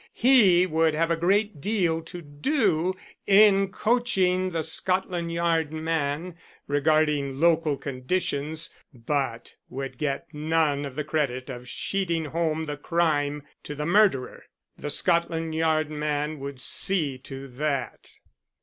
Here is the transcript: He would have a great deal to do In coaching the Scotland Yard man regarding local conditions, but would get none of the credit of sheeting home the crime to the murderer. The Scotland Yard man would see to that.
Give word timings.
He 0.15 0.65
would 0.65 0.95
have 0.95 1.11
a 1.11 1.15
great 1.15 1.61
deal 1.61 2.01
to 2.05 2.23
do 2.23 2.95
In 3.27 3.71
coaching 3.71 4.49
the 4.49 4.63
Scotland 4.63 5.31
Yard 5.31 5.71
man 5.71 6.33
regarding 6.65 7.39
local 7.39 7.77
conditions, 7.77 8.73
but 8.91 9.53
would 9.69 9.99
get 9.99 10.25
none 10.33 10.85
of 10.87 10.95
the 10.95 11.03
credit 11.03 11.51
of 11.51 11.69
sheeting 11.69 12.25
home 12.25 12.65
the 12.65 12.77
crime 12.77 13.43
to 13.61 13.75
the 13.75 13.85
murderer. 13.85 14.45
The 14.75 14.89
Scotland 14.89 15.53
Yard 15.53 15.91
man 15.91 16.39
would 16.39 16.59
see 16.59 17.19
to 17.19 17.47
that. 17.49 18.11